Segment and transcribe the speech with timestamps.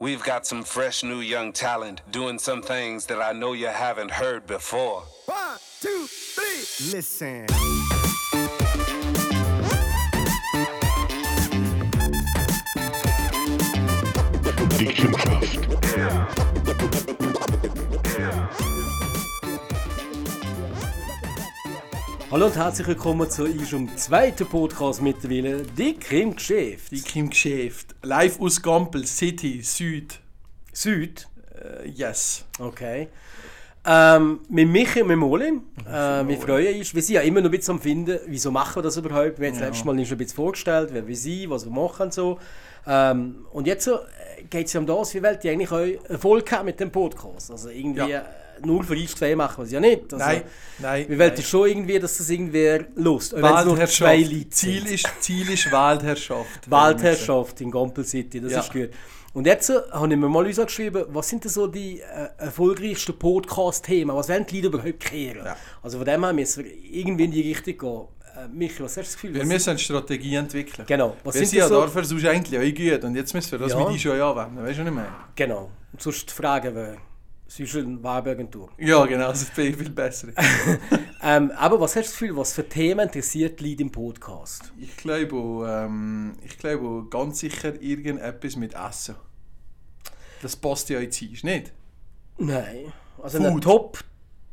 [0.00, 4.12] We've got some fresh new young talent doing some things that I know you haven't
[4.12, 5.02] heard before.
[5.26, 6.92] One, two, three.
[6.92, 7.46] Listen.
[22.30, 26.92] Hallo und herzlich willkommen zu unserem zweiten Podcast mittlerweile, Dick im Geschäft.
[26.92, 27.94] Dick im Geschäft.
[28.02, 30.20] Live aus Gampel, City, Süd.
[30.74, 31.26] Süd.
[31.54, 32.44] Äh, yes.
[32.58, 33.08] Okay.
[33.86, 35.62] Ähm, mit Michi und mit Molin.
[35.86, 36.94] Äh, wir freuen uns.
[36.94, 39.40] Wir sind ja immer noch ein bisschen am Finden, wieso machen wir das überhaupt.
[39.40, 42.02] Wir haben das letzte Mal schon ein bisschen vorgestellt, wer wir sind, was wir machen
[42.02, 42.38] und so.
[42.86, 44.00] Ähm, und jetzt so,
[44.50, 47.50] geht es ja um das, wie wollt ihr eigentlich euch Erfolg haben mit dem Podcast?
[47.50, 48.22] Also irgendwie Ja.
[48.64, 50.12] Null für uns zwei machen wir es ja nicht.
[50.12, 50.42] Also, Nein,
[50.78, 51.06] nein.
[51.08, 53.32] Wir wollen schon irgendwie, dass das irgendwer lust.
[53.32, 54.52] Nur Waldherrschaft.
[54.54, 56.70] Ziel ist, Ziel ist Waldherrschaft.
[56.70, 58.60] Waldherrschaft in Gompel City, das Ja.
[58.60, 58.90] ist gut.
[59.34, 63.16] Und jetzt äh, habe ich mir mal geschrieben, was sind denn so die äh, erfolgreichsten
[63.18, 64.16] Podcast-Themen?
[64.16, 65.44] Was wollen die Leute überhaupt kehren?
[65.44, 65.56] Ja.
[65.82, 68.08] Also von dem her müssen wir irgendwie in die Richtung gehen.
[68.44, 69.34] Äh, Michi, was hast du das Gefühl?
[69.34, 70.86] Wir was müssen eine Strategie entwickeln.
[70.86, 71.16] Genau.
[71.24, 73.04] Was Wir sind ja so- dafür sonst eigentlich auch gut.
[73.04, 73.78] Und jetzt müssen wir das Ja.
[73.84, 74.64] mit die schon anwenden.
[74.64, 75.08] Weißt du nicht mehr?
[75.36, 75.70] Genau.
[75.92, 76.96] Und sonst fragen wir,
[77.48, 78.70] sonst eine Werbeagentur.
[78.78, 79.28] Ja, genau.
[79.28, 80.28] Das ist viel, viel besser.
[81.20, 84.72] Ähm, aber was hast du das Gefühl, was für Themen interessiert die Leute im Podcast?
[84.78, 89.16] ich glaube, ähm, ich glaube ganz sicher irgendetwas mit Essen.
[90.42, 91.72] Das passt ja jetzt ist nicht?
[92.38, 92.92] Nein.
[93.20, 93.64] Also Food.
[93.64, 93.98] Top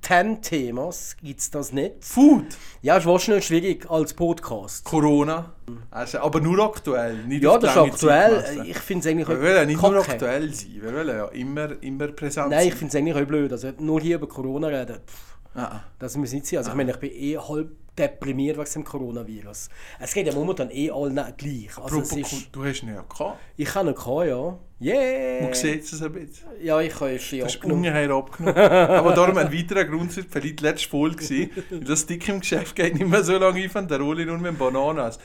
[0.07, 2.03] 10 Themas gibt es das nicht.
[2.05, 2.45] Food,
[2.81, 4.83] Ja, ist wahrscheinlich schwierig als Podcast.
[4.83, 5.53] Corona.
[5.89, 7.23] Also, aber nur aktuell.
[7.25, 8.61] Nicht Ja, das ist aktuell.
[8.67, 10.11] Ich finde es eigentlich Wir wollen nicht nur kacke.
[10.11, 13.51] aktuell sein, wir wollen ja immer, immer präsent Nein, ich finde es eigentlich auch blöd.
[13.51, 16.57] Also nur hier über Corona reden, pff, Ah, das muss nicht sein.
[16.59, 19.69] Also ich meine, ich bin eh halb deprimiert wegen dem Coronavirus.
[19.99, 21.77] Es geht ja momentan eh allen gleich.
[21.77, 23.39] Also es Apropos, ist, du hast ihn ja gehabt.
[23.57, 24.59] ich habe ihn gehabt, ja.
[24.81, 25.43] Yeah!
[25.43, 26.47] Man sieht es ein bisschen.
[26.61, 27.85] Ja, ich habe schon Du hast abgenommen.
[27.85, 28.57] ungeheuer abgenommen.
[28.59, 32.41] Aber darum ein weiterer Grund für vielleicht die letzte Folge gewesen, weil das dick im
[32.41, 35.17] Geschäft geht nicht mehr so lange ein von der Rolle nur mit Bananas.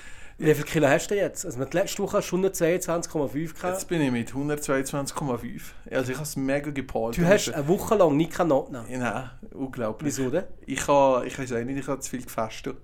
[0.42, 1.44] Wie viele Kilo hast du jetzt?
[1.44, 3.62] Also mit letzte Woche hast du 122,5 gehabt.
[3.62, 5.60] Jetzt bin ich mit 122,5.
[5.90, 7.18] Also ich habe es mega gepalt.
[7.18, 8.86] Du hast eine Woche lang nicht genommen.
[8.88, 10.16] Nein, unglaublich.
[10.16, 10.44] Wieso denn?
[10.64, 12.78] Ich habe, ich weiß auch nicht, ich habe zu viel gefastet.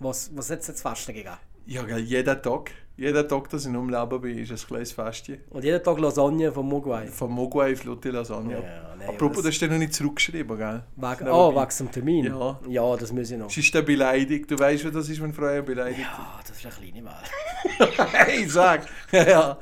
[0.00, 1.36] Was, was hat es jetzt Fasten gegeben?
[1.66, 2.72] Ja, gell, jeden Tag.
[2.98, 5.38] Jeden Tag, dass ich noch am Leben bin, ist ein kleines Festchen.
[5.50, 7.06] Und jeden Tag Lasagne von Mogwai.
[7.08, 8.54] Von Mogwai Flotte Lasagne.
[8.54, 10.82] Ja, nein, Apropos, das- das hast du noch nicht zurückgeschrieben, gell?
[10.96, 12.24] Wegen, ah, wegen dem Termin?
[12.24, 12.58] Ja.
[12.68, 13.48] Ja, das muss ich noch.
[13.50, 14.46] Es ist eine Beleidigung.
[14.46, 18.06] Du weißt, was das ist, wenn Frauen beleidigt Ah, das ist eine kleine Wahl.
[18.12, 18.86] Hey, sag!
[19.12, 19.58] ja.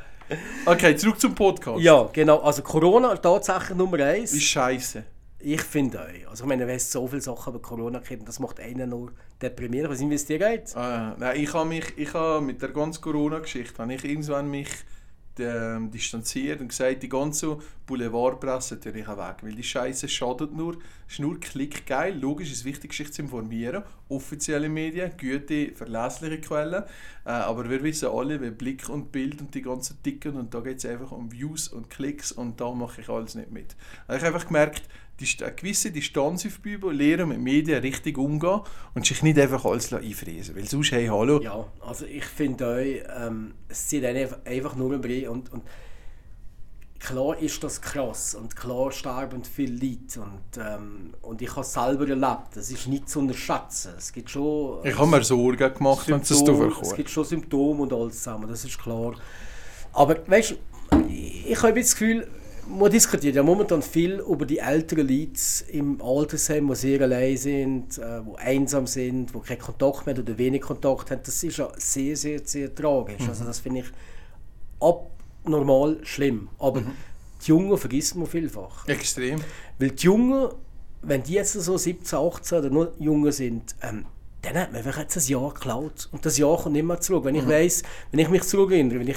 [0.64, 1.80] Okay, zurück zum Podcast.
[1.80, 2.38] Ja, genau.
[2.38, 4.32] Also Corona tatsächlich Nummer eins.
[4.32, 5.02] Ist scheiße.
[5.46, 6.30] Ich finde auch.
[6.30, 9.12] Also ich meine, wenn so viele Sachen über Corona gibt, das macht einen nur
[9.42, 9.90] deprimiert.
[9.90, 10.74] Was dir geht?
[10.74, 14.70] Ah, nein, ich habe mich, ich habe mit der ganzen Corona-Geschichte, habe ich irgendwann mich
[15.38, 20.54] ähm, distanziert und gesagt, die ganze Boulevardpresse tue ich auch weg, weil die Scheiße schadet
[20.54, 20.78] nur,
[21.08, 22.18] ist nur klickgeil.
[22.18, 26.84] Logisch ist es wichtig, sich zu informieren, offizielle Medien, gute, verlässliche Quellen,
[27.24, 30.60] äh, aber wir wissen alle, wie Blick und Bild und die ganzen Ticken und da
[30.60, 33.76] geht es einfach um Views und Klicks und da mache ich alles nicht mit.
[34.08, 34.84] Ich habe einfach gemerkt,
[35.24, 38.60] die, eine gewisse Distanz aufbauen, lernen mit Medien richtig umgehen
[38.94, 43.26] und sich nicht einfach alles einfräsen weil sonst, hey, hallo, Ja, also ich finde auch,
[43.26, 45.62] ähm, es einen einfach- nur über und, und
[46.98, 51.72] klar ist das krass und klar sterben viele Leute und, ähm, und ich habe es
[51.72, 52.56] selber erlebt.
[52.56, 53.92] Es ist nicht zu unterschätzen.
[53.98, 54.84] Es gibt schon...
[54.84, 56.42] ich habe mir Sorgen gemacht, wenn es das
[56.80, 59.14] es gibt schon Symptome und alles zusammen, das ist klar.
[59.92, 60.56] Aber weißt du,
[61.08, 62.26] ich habe das Gefühl,
[62.68, 67.98] man diskutiert ja momentan viel über die älteren Leute im Altersheim, die sehr allein sind,
[67.98, 71.20] äh, die einsam sind, die keinen Kontakt mehr oder wenig Kontakt haben.
[71.24, 73.28] Das ist ja sehr, sehr, sehr tragisch.
[73.28, 73.86] Also das finde ich
[74.80, 76.48] abnormal schlimm.
[76.58, 76.82] Aber
[77.44, 78.86] die Jungen vergisst man vielfach.
[78.88, 79.40] Extrem.
[79.78, 80.48] Weil die Jungen,
[81.02, 84.06] wenn die jetzt so 17, 18 oder nur Jungen sind, ähm,
[84.42, 86.08] dann hat man einfach jetzt ein Jahr geklaut.
[86.12, 87.24] Und das Jahr kommt nicht mehr zurück.
[87.24, 89.16] Wenn ich weiss, wenn ich mich zurückerinnere, wenn ich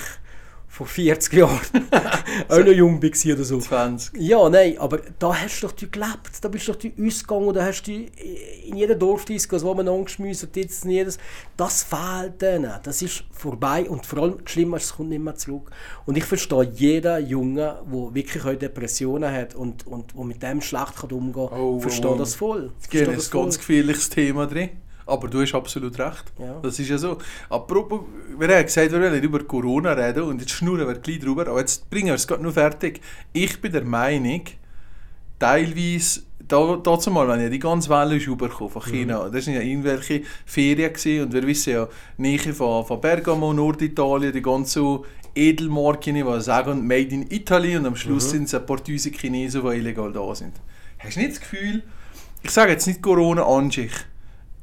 [0.67, 1.59] vor 40 Jahren
[2.49, 3.59] auch noch jung war oder so.
[3.59, 4.19] 20.
[4.19, 7.83] Ja, nein, aber da hast du doch gelebt, da bist du doch ausgegangen, da hast
[7.83, 11.17] du in jeder Dorfdisco, wo man angeschmissen jetzt in jedes,
[11.55, 15.35] das fehlt denen, das ist vorbei und vor allem schlimm ist, es kommt nicht mehr
[15.35, 15.71] zurück.
[16.05, 20.61] Und ich verstehe jeden Jungen, der wirklich auch Depressionen hat und, und wo mit dem
[20.61, 22.17] schlecht kann umgehen kann, Oh, verstehe oh.
[22.17, 22.71] das voll.
[22.81, 24.69] Es gibt das ein ganz gefährliches Thema drin.
[25.07, 26.25] Aber du hast absolut recht.
[26.37, 26.59] Ja.
[26.61, 27.17] Das ist ja so.
[27.49, 28.01] Apropos,
[28.37, 31.59] wir haben gesagt, wir wollen über Corona reden und jetzt schnurren wir gleich drüber, aber
[31.59, 33.01] jetzt bringen wir es gerade nur fertig.
[33.33, 34.41] Ich bin der Meinung,
[35.39, 39.55] teilweise, da, dazu mal, wenn ja die ganze Welle ist rübergekommen von China, das waren
[39.55, 41.87] ja irgendwelche Ferien gewesen, und wir wissen ja,
[42.17, 45.01] Nähe von, von Bergamo, Norditalien, die ganze
[45.35, 48.29] Edelmarken, die sagen Made in Italy und am Schluss Mhm.
[48.31, 50.53] sind es ein paar tausend Chinesen, die illegal da sind.
[50.99, 51.83] Hast du nicht das Gefühl,
[52.41, 53.91] ich sage jetzt nicht Corona an sich,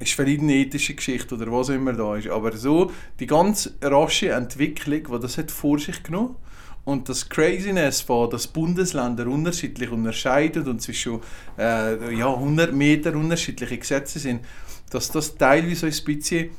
[0.04, 2.90] ist vielleicht eine ethische Geschichte oder was immer da ist, aber so
[3.20, 6.36] die ganz rasche Entwicklung, die das hat vor sich genommen
[6.84, 11.20] und das Craziness von, dass Bundesländer unterschiedlich unterscheiden und zwischen
[11.58, 14.44] äh, ja, 100 Meter unterschiedliche Gesetze sind,
[14.90, 16.50] dass das teilweise ein bisschen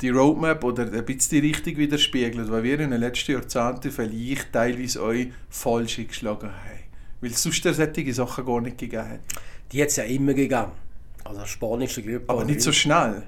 [0.00, 4.52] die Roadmap oder ein bisschen die Richtung widerspiegelt, weil wir in den letzten Jahrzehnten vielleicht
[4.52, 6.78] teilweise euch falsch eingeschlagen haben.
[7.20, 9.20] Weil es sonst solche Sachen gar nicht gegeben hat.
[9.72, 10.70] Die hat es ja immer gegeben.
[11.24, 12.24] Also spanische Grippe.
[12.28, 13.22] Aber nicht so schnell.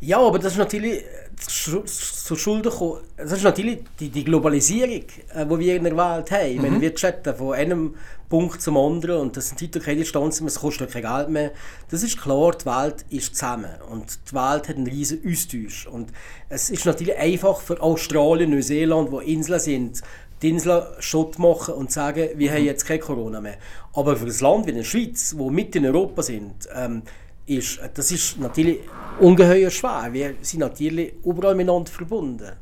[0.00, 1.04] Ja, aber das ist natürlich äh,
[1.36, 1.82] zu
[2.24, 3.00] zu Schulden gekommen.
[3.16, 5.04] Das ist natürlich die, die Globalisierung,
[5.34, 6.46] äh, die wir in der Welt haben.
[6.46, 7.94] Ich meine, wir chatten von einem
[8.28, 11.52] Punkt zum anderen und das sind heute keine Distanzen mehr, es kostet kein Geld mehr.
[11.90, 15.86] Das ist klar, die Welt ist zusammen und die Welt hat einen riesen Austausch.
[15.86, 16.12] Und
[16.48, 20.02] es ist natürlich einfach für Australien, Neuseeland, wo Inseln sind,
[20.44, 23.56] die Inseln Schott machen und sagen, wir haben jetzt kein Corona mehr.
[23.94, 27.02] Aber für ein Land wie die Schweiz, wo mit in Europa sind, ähm,
[27.46, 28.80] ist, das ist natürlich
[29.20, 30.10] ungeheuer schwer.
[30.12, 32.52] Wir sind natürlich überall miteinander verbunden.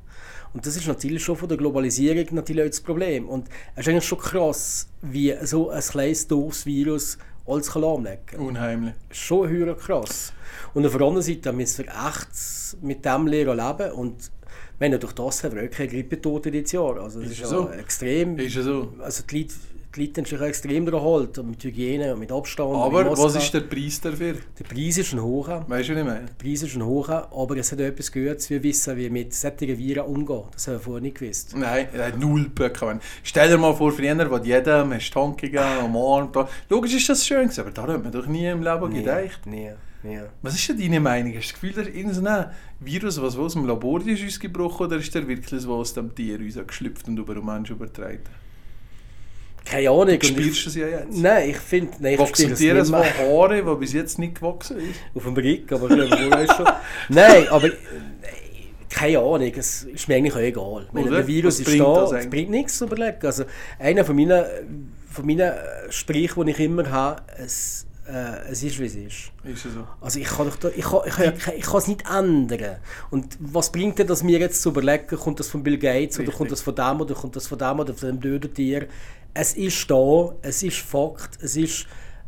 [0.54, 3.28] Und das ist natürlich schon von der Globalisierung natürlich das Problem.
[3.28, 8.38] Und es ist eigentlich schon krass, wie so ein kleines doofes Virus alles kann lahmlegen.
[8.38, 8.94] Unheimlich.
[9.10, 10.32] Schon höher krass.
[10.72, 13.92] Und auf der anderen Seite müssen wir echt mit dem lernen leben.
[13.92, 14.30] Und
[14.78, 17.00] wir haben ja durch das haben wir keine Grippetote dieses Jahr.
[17.00, 17.70] Also das ist, Ist ja so.
[17.70, 18.38] extrem.
[18.38, 18.92] Ist ja so.
[19.00, 19.54] Also die Leute,
[19.94, 21.50] die Leute haben sich extrem daran gehalten.
[21.50, 22.74] Mit Hygiene und mit Abstand.
[22.74, 24.34] Aber mit was ist der Preis dafür?
[24.58, 25.64] Der Preis ist ein hoher.
[25.68, 26.24] Weißt du, was ich meine?
[26.26, 29.34] Der Preis ist ein hoher, aber es hat auch etwas gehört, wir wissen, wie mit
[29.34, 30.42] solchen Viren umgehen.
[30.52, 31.54] Das haben wir vorher nicht gewusst.
[31.56, 32.98] Nein, er hat null Böcke.
[33.22, 36.30] Stell dir mal vor, früher, wo jedem hast Tank gegeben, am Arm.
[36.32, 36.48] Da.
[36.70, 39.40] Logisch ist das schön, aber da hat man doch nie im Leben gedacht.
[39.44, 40.20] Nee, nee.
[40.42, 41.34] Was ist denn deine Meinung?
[41.36, 42.50] Hast du das Gefühl, ist irgendein
[42.80, 46.38] Virus, was aus dem Labor ist, ausgebrochen oder ist der wirklich was aus dem Tier
[46.38, 48.20] uns geschlüpft und über den Menschen übertragen?
[49.64, 50.06] Keine Ahnung.
[50.06, 51.16] Du und spürst es ja jetzt.
[51.16, 53.18] Nein, ich finde, nein, ich Wachsen dir so mehr.
[53.18, 55.00] Haare, die bis jetzt nicht gewachsen ist?
[55.14, 56.66] Auf dem Brick, aber ich glaube, wo ist schon.
[57.08, 57.70] Nein, aber
[58.88, 60.88] keine Ahnung, es ist mir eigentlich auch egal.
[60.92, 63.24] Wenn der Virus ist da, es bringt nichts zu überlegen.
[63.24, 63.44] Also,
[63.78, 64.44] einer von meinen,
[65.10, 65.52] von meinen
[65.90, 69.32] Sprüchen, die ich immer habe, es, äh, es ist, wie es ist.
[69.44, 69.86] Ist so.
[70.00, 72.76] Also ich kann, doch da, ich, kann, ich, kann, ich kann es nicht ändern.
[73.10, 76.24] Und was bringt denn das mir jetzt zu überlegen, kommt das von Bill Gates oder
[76.24, 76.38] Richtig.
[76.38, 78.86] kommt das von dem oder kommt das von dem oder von dem döden Tier?
[79.32, 81.86] Es ist da, es ist Fakt, es ist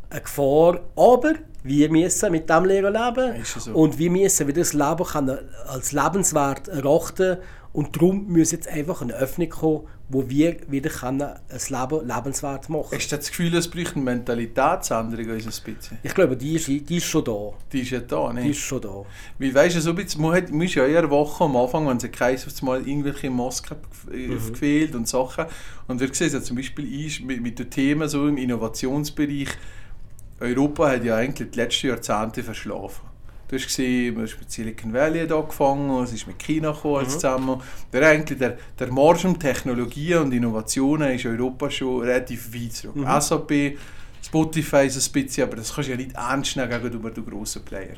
[0.09, 1.33] eine Gefahr, aber
[1.63, 3.71] wir müssen mit dem leben ja so.
[3.73, 7.37] und wir müssen wieder das Leben können als lebenswert erachten
[7.75, 12.69] und darum muss jetzt einfach eine Öffnung kommen, wo wir wieder können ein Leben lebenswert
[12.69, 15.97] machen Hast du das Gefühl, es braucht eine Mentalitätsänderung ein bisschen?
[16.01, 17.51] Ich glaube, die ist, die ist schon da.
[17.73, 18.51] Die ist ja da, Die nicht?
[18.51, 19.03] ist schon da.
[19.39, 21.85] Weil weißt du, so ein bisschen, man, hat, man ist ja eher wach am Anfang,
[21.89, 23.75] wenn sie Kreis auf mal irgendwelche Masken
[24.09, 24.53] mhm.
[24.53, 25.45] gefehlt und Sachen.
[25.89, 29.49] Und wir sehen ja zum Beispiel ich, mit, mit den Themen so im Innovationsbereich,
[30.39, 33.14] Europa hat ja eigentlich die letzten Jahrzehnte verschlafen.
[33.47, 37.61] Du hast ist mit Silicon Valley angefangen, es ist mit China gekommen alles zusammen.
[37.93, 42.95] Der, eigentlich der, der Marsch um Technologien und Innovationen ist Europa schon relativ weit zurück.
[43.21, 43.77] SAP,
[44.25, 47.63] Spotify ist ein bisschen, aber das kannst du ja nicht ernst nehmen gegenüber den grossen
[47.63, 47.95] Player.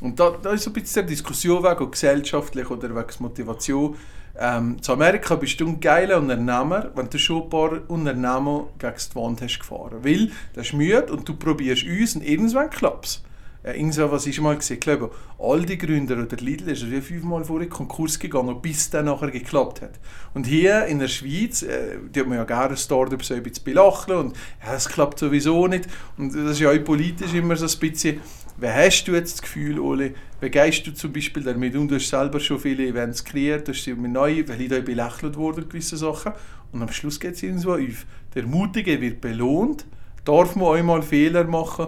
[0.00, 3.96] Und da, da ist so ein bisschen die Diskussion wegen gesellschaftlich oder wegen Motivation.
[4.36, 8.94] Ähm, zu Amerika bist du ein geiler Unternehmer, wenn du schon ein paar Unternehmen gegen
[8.96, 9.98] die Wand hast gefahren.
[10.02, 13.22] Weil das ist müde und du probierst uns und irgendwann klappt es.
[13.62, 17.00] Äh, irgendso, was ich mal gesehen ich glaube, all die Gründer oder Lidl ist wie
[17.00, 19.98] fünfmal vor in Konkurs gegangen, bis es dann nachher geklappt hat.
[20.34, 23.64] Und hier in der Schweiz, äh, die hat man ja gerne Startups so ein bisschen
[23.64, 25.88] belacheln und ja, es klappt sowieso nicht.
[26.16, 28.20] Und das ist ja auch politisch immer so ein bisschen,
[28.60, 32.08] Wer hast du jetzt das Gefühl, Ole, begeist du zum Beispiel damit und du hast
[32.08, 35.96] selber schon viele Events kreiert, du hast mit neu, weil ich da belächelt worden, gewisse
[35.96, 36.32] Sachen.
[36.72, 38.04] Und am Schluss geht es irgendwo auf.
[38.34, 39.86] Der Mutige wird belohnt,
[40.24, 41.86] darf man einmal Fehler machen.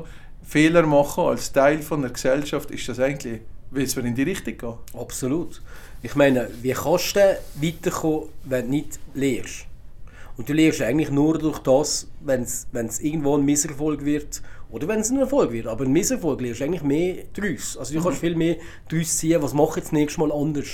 [0.50, 3.40] Fehler machen als Teil von der Gesellschaft, ist das eigentlich,
[3.70, 5.00] will es in die Richtung gehen?
[5.00, 5.62] Absolut.
[6.02, 9.66] Ich meine, wie kannst du weiterkommen, wenn du nicht lehrst?
[10.36, 14.42] Und du lernst eigentlich nur durch das, wenn es irgendwo ein Misserfolg wird
[14.72, 15.68] oder wenn es ein Erfolg wird.
[15.68, 17.76] Aber ein Misserfolg lernst du eigentlich mehr daraus.
[17.76, 18.56] Also du kannst viel mehr
[18.88, 20.66] daraus ziehen, was mache ich jetzt nächstes Mal anders.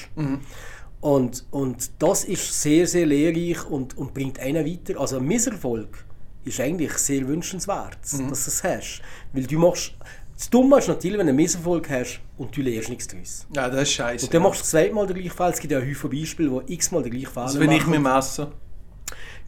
[1.03, 4.99] Und, und das ist sehr, sehr lehrreich und, und bringt einen weiter.
[4.99, 6.06] Also ein Misserfolg
[6.47, 9.03] ist eigentlich sehr wünschenswert, dass du es hast.
[9.33, 9.93] Weil du machst...
[10.37, 13.47] Das Dumme ist natürlich, wenn du einen Misserfolg hast und du lernst nichts daraus.
[13.55, 14.27] Ja, das ist scheiße.
[14.27, 15.51] Und dann machst du das zweite Mal den gleichen Fall.
[15.51, 17.91] Es gibt ja Häufig Beispiele, wo x-mal den gleichen Fehler also wenn ich machen.
[17.91, 18.47] mit dem Essen.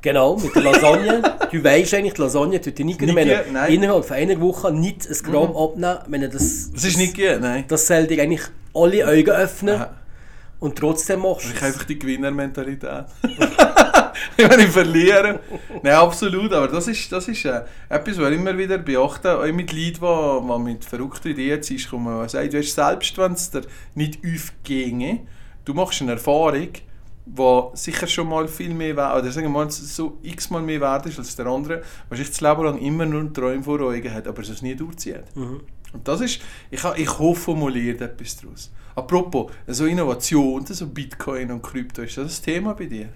[0.00, 1.22] Genau, mit der Lasagne.
[1.52, 3.10] du weißt eigentlich, die Lasagne tut dir nicht gut.
[3.10, 3.18] Mhm.
[3.68, 6.70] innerhalb von einer Woche nicht ein Gramm abnehmen, wenn du das...
[6.72, 7.64] Das ist nicht gut, nein.
[7.68, 8.42] Das soll dir eigentlich
[8.74, 9.74] alle Augen öffnen.
[9.74, 9.94] Aha.
[10.60, 13.06] Und trotzdem machst du Ich habe einfach die Gewinnermentalität.
[14.36, 15.40] Wenn ich verliere.
[15.82, 16.52] Nein, absolut.
[16.52, 19.38] Aber das ist, das ist äh, etwas, was ich immer wieder beachte.
[19.38, 23.16] Auch mit Leuten, die, die mit verrückten Ideen sind, kommen und sagen, du hast selbst,
[23.18, 23.62] wenn es dir
[23.94, 25.20] nicht aufginge,
[25.64, 26.68] du machst eine Erfahrung,
[27.26, 31.06] die sicher schon mal viel mehr wert oder sagen wir mal so x-mal mehr wert
[31.06, 34.26] ist als der andere, was ich das Leben lang immer nur Traum vor Augen hat,
[34.26, 35.24] aber es nie durchzieht.
[35.92, 38.70] Und das ist, ich, ich hoffe, formuliert etwas daraus.
[38.94, 43.10] Apropos, so Innovation, so Bitcoin und Krypto, ist das ein Thema bei dir?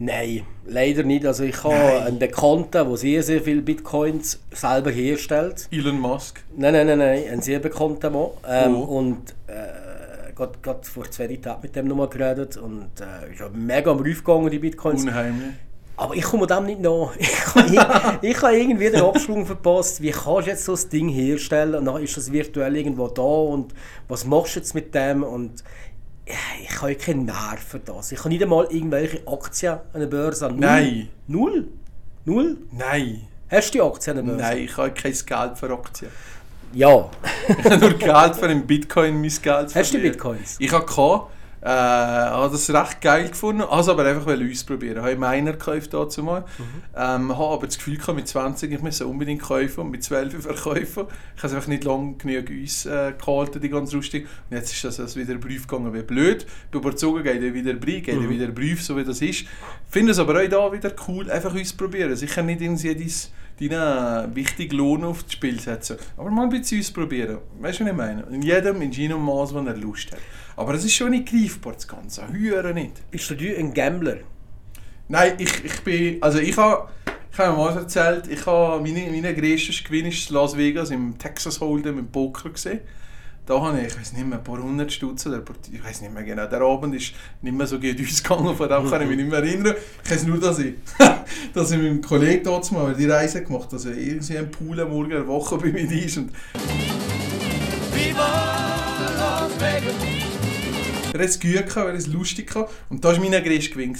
[0.00, 1.26] Nein, leider nicht.
[1.26, 2.02] Also ich habe Nein.
[2.04, 5.68] einen Bekannten, der sehr, sehr viele Bitcoins selber herstellt.
[5.72, 6.40] Elon Musk.
[6.56, 8.28] Nein, nein, nein, nein, ein sehr bekannter Mann.
[8.48, 8.82] Ähm, Oh.
[8.98, 13.48] Und äh, gerade gerade vor zwei Tagen mit dem nochmal geredet und äh, ist ja
[13.52, 15.02] mega am Rauf gegangen, die Bitcoins.
[15.02, 15.54] Unheimlich.
[15.96, 17.10] Aber ich komme dem nicht nach.
[17.18, 20.00] Ich habe ir- ich habe irgendwie den Absprung verpasst.
[20.00, 23.22] Wie kannst du jetzt so ein Ding herstellen und dann ist das virtuell irgendwo da
[23.22, 23.74] und
[24.06, 25.24] was machst du jetzt mit dem?
[25.24, 25.64] Und
[26.62, 28.12] ich habe keinen Nerv für das.
[28.12, 30.48] Ich habe nicht einmal irgendwelche Aktien an der Börse.
[30.48, 30.58] Null.
[30.58, 31.08] Nein.
[31.26, 31.68] Null?
[32.24, 32.56] Null?
[32.72, 33.26] Nein.
[33.50, 34.50] Hast du die Aktien an der Börse?
[34.50, 36.10] Nein, ich habe kein Geld für Aktien.
[36.72, 37.10] Ja.
[37.48, 39.98] Ich habe nur Geld für einen Bitcoin, mein Geld Hast du.
[39.98, 40.56] Bitcoins?
[40.58, 44.98] Ich habe gehabt, äh, habe das recht geil gefunden, also aber einfach ausprobieren.
[44.98, 46.44] Ich habe meiner gekauft dazu mal.
[46.96, 50.42] Ähm, habe aber das Gefühl gehabt, mit 20 ich müsse unbedingt kaufen und mit 12
[50.42, 51.06] verkaufen.
[51.36, 54.22] Ich habe es einfach nicht lange genug uns äh, gehalten, die ganze Rustung.
[54.22, 56.46] Und jetzt ist das, das wieder in den Brief gegangen, wie blöd.
[56.70, 59.44] Bei überzogen geht er wieder Brief, geht er wieder Brief, so wie das ist.
[59.88, 62.14] Finde es aber auch da wieder cool, einfach ausprobieren.
[62.14, 65.96] Sicher nicht in jedes deinen wichtigen Lohn auf das Spiel setzen.
[66.16, 67.38] Aber mal ein bisschen ausprobieren.
[67.60, 68.22] Weißt du, was ich meine?
[68.30, 70.20] In jedem, in jedem Maß, wo er Lust hat.
[70.56, 72.26] Aber es ist schon nicht greifbar, das Ganze.
[72.32, 73.10] Hören nicht.
[73.10, 74.18] Bist du ein Gambler?
[75.08, 76.22] Nein, ich, ich bin.
[76.22, 76.88] Also ich habe.
[77.30, 81.16] Ich habe mal erzählt, ich habe meine, meine größte Gewinn ist in Las Vegas im
[81.18, 82.80] Texas Hold'em im Poker gesehen.
[83.48, 86.02] Da habe ich, ich weiß nicht mehr, ein paar hundert Stutz oder paar, ich weiß
[86.02, 86.44] nicht mehr genau.
[86.44, 89.38] Der Abend ist nicht mehr so gut ausgegangen, von dem kann ich mich nicht mehr
[89.38, 89.74] erinnern.
[90.04, 90.74] Ich weiß nur, dass ich,
[91.54, 94.50] dass ich mit einem Kollegen dort mal die Reise gemacht habe, dass er irgendwie ein
[94.50, 96.30] Pool am Morgen eine Woche bei mir ist und
[101.14, 102.70] er hat es gut gehabt, er es lustig gehabt.
[102.90, 103.96] Und das war mein größter Gewinn.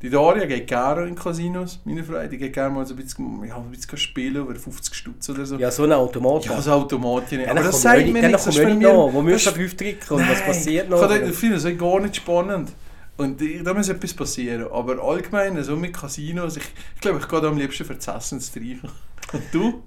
[0.00, 2.24] Die Daria geht gerne in Casinos, meine Frau.
[2.28, 5.44] Die geht gerne mal so ein bisschen, ja, ein bisschen spielen, über 50 Stutz oder
[5.44, 5.56] so.
[5.56, 6.44] Ja, so ein Automat.
[6.44, 7.38] Ja, so Automaten.
[7.40, 8.44] Dann Aber das sagt mir mir nicht- nichts.
[8.44, 8.92] das ist nicht nach.
[8.92, 11.02] Wo das auf ist- Auftritt und was passiert noch?
[11.10, 12.70] Ich finde das ist gar nicht spannend.
[13.16, 14.68] Und da muss etwas passieren.
[14.70, 16.62] Aber allgemein, so mit Casinos, ich,
[16.94, 18.40] ich glaube, ich gehe da am liebsten für das Essen.
[19.32, 19.82] Und du?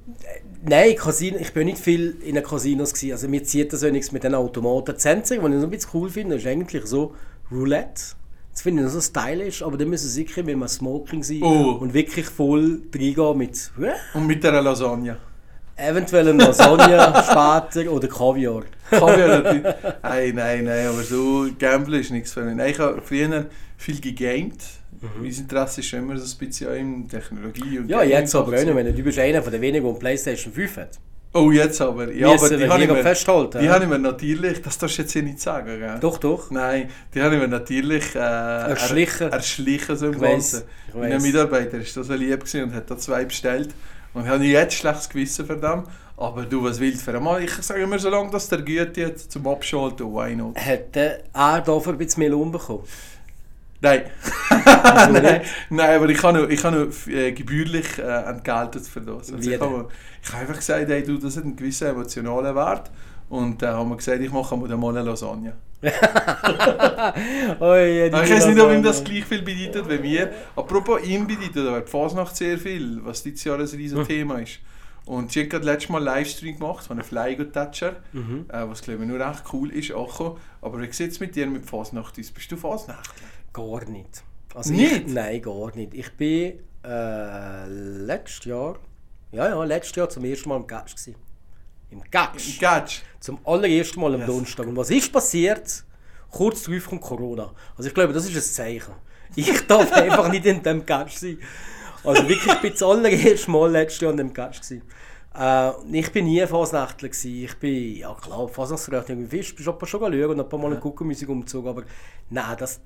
[0.68, 3.13] Nein, Casino, ich bin nicht viel in den Casinos gewesen.
[3.13, 4.94] Also mir zieht das ja nichts mit den Automaten.
[4.94, 7.15] Das Einzige, was ich so ein bisschen cool finde, ist eigentlich so
[7.50, 8.01] Roulette.
[8.53, 11.41] Das finde ich noch so stylisch, aber dann müssen sie sicher mit einem Smoking sein
[11.41, 11.77] Oh.
[11.79, 13.72] und wirklich voll reingehen mit
[14.13, 15.17] Und mit der Lasagne.
[15.77, 16.98] eventuell einer Lasagne
[17.72, 18.63] später oder Kaviar.
[18.89, 19.63] Kaviar natürlich.
[20.03, 22.55] Nein, nein, nein, aber so Gamblen ist nichts für mich.
[22.55, 23.46] Nein, ich habe früher
[23.77, 24.60] viel gegamed.
[25.00, 25.10] Mhm.
[25.22, 28.48] Mein Interesse ist schon immer so ein bisschen in Technologie und Ja, Gaming jetzt aber
[28.48, 28.75] auch nicht.
[28.75, 31.00] Wenn du bist einer von den wenigen, die Playstation 5 hat.
[31.33, 32.11] Oh, jetzt aber.
[32.11, 33.73] Ja, aber die habe ich, mir, festhalten, die ja?
[33.73, 35.97] habe ich mir natürlich, das darfst du jetzt hier nicht sagen, gell?
[36.01, 36.51] Doch, doch.
[36.51, 39.27] Nein, die habe ich mir natürlich äh, Erschlichen.
[39.27, 40.63] Er, erschlichen so im Ganzen.
[40.93, 41.21] Mein.
[41.21, 43.69] Mitarbeiter ist da so lieb und hat da zwei bestellt.
[44.13, 45.83] Und ich habe jetzt schlechtes Gewissen für dem.
[46.17, 47.43] Aber du, was willst du für einmal?
[47.43, 50.55] Ich sage immer, solange das der Güte hat zum Abschalten, why not?
[50.55, 52.83] Hat äh, er dafür ein bisschen mehr bekommen?
[53.81, 54.03] Nein.
[54.50, 59.01] Wieso nein, nein, aber ich habe noch, ich habe noch äh, gebührlich äh, entgeltet für
[59.01, 59.33] das.
[59.33, 59.89] Also ich, habe,
[60.29, 62.91] habe einfach gesagt, hey, du, das hat einen gewissen emotionalen Wert.
[63.29, 65.53] Und dann haben wir gesagt, ich mache mal eine Lasagne.
[67.59, 70.31] Oh, ja, Ich weiß nicht, ob ihm das gleich viel bedeutet wie mir.
[70.55, 74.59] Apropos ihm bedeutet aber die Fasnacht sehr viel, was dieses Jahr ein riesen Thema ist.
[75.05, 78.45] Und sie hat gerade letztes Mal einen Livestream gemacht von einem Flygo-Toucher, Mhm.
[78.50, 79.91] äh, was glaube ich nur echt cool ist.
[79.93, 80.38] Auch.
[80.61, 82.29] Aber wie sieht es mit dir mit Fasnacht aus?
[82.31, 83.27] Bist du Fasnachtler?
[83.53, 84.24] Gar nicht.
[84.53, 85.08] Also Nicht?
[85.08, 85.93] Ich, nein, gar nicht.
[85.93, 88.77] Ich bin äh, letztes Jahr,
[89.31, 91.15] ja, ja, letztes Jahr zum ersten Mal im Gatsch gsi.
[91.89, 92.60] Im Gatsch.
[92.60, 93.01] Gatsch.
[93.20, 94.27] Zum allerersten Mal am Yes.
[94.27, 94.67] Donnerstag.
[94.67, 95.84] Und was ist passiert?
[96.29, 97.53] Kurz darauf kommt Corona.
[97.77, 98.93] Also ich glaube, das ist ein Zeichen.
[99.36, 101.38] Ich darf einfach nicht in dem Gatsch sein.
[102.03, 104.81] Also wirklich, ich bin das allererste Mal letztes Jahr in dem Gatsch gsi.
[105.38, 107.46] Äh, ich bin nie Fasnächtler gsi.
[107.46, 110.72] Ich bin, ja klar, Fasnachtsrecht irgendwie Fisch, bin schon, schon schauen und ein paar Mal
[110.72, 111.84] eine Guckenmusik umgezogen, aber
[112.29, 112.81] nein, das,